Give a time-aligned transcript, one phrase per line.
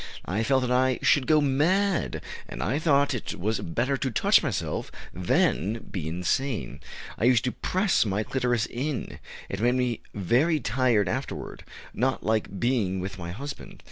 [0.25, 4.41] I felt that I should go mad, and I thought it was better to touch
[4.41, 6.79] myself than be insane....
[7.19, 9.19] I used to press my clitoris in....
[9.47, 13.79] It made me very tired afterward not like being with my husband."